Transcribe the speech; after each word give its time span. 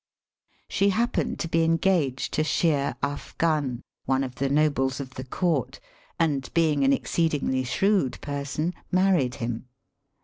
She 0.67 0.89
happened 0.89 1.37
to 1.41 1.47
be 1.47 1.63
engaged 1.63 2.33
to 2.33 2.43
Sheer 2.43 2.95
Afgan, 3.03 3.81
one 4.05 4.23
of 4.23 4.33
the 4.33 4.49
nobles 4.49 4.99
of 4.99 5.13
the 5.13 5.23
court, 5.23 5.79
and 6.19 6.51
being 6.55 6.83
an 6.83 6.91
exceedingly 6.91 7.63
shrewd 7.63 8.19
person 8.19 8.73
married 8.91 9.35
him. 9.35 9.67